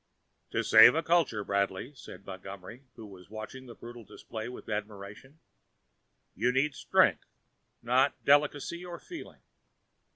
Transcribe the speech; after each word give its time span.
"To 0.49 0.63
save 0.63 0.95
a 0.95 1.03
culture, 1.03 1.43
Bradley," 1.43 1.93
said 1.93 2.25
Montgomery, 2.25 2.85
who 2.95 3.15
had 3.17 3.29
watched 3.29 3.53
the 3.67 3.75
brutal 3.75 4.03
display 4.03 4.49
with 4.49 4.67
admiration, 4.67 5.37
"you 6.33 6.51
need 6.51 6.73
strength, 6.73 7.27
not 7.83 8.25
delicacy 8.25 8.83
or 8.83 8.97
feeling. 8.99 9.43